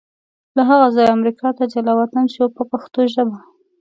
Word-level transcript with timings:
له 0.55 0.61
هغه 0.69 0.87
ځایه 0.95 1.15
امریکا 1.17 1.49
ته 1.57 1.63
جلا 1.73 1.93
وطن 1.97 2.25
شو 2.33 2.45
په 2.55 2.63
پښتو 2.71 2.99
ژبه. 3.13 3.37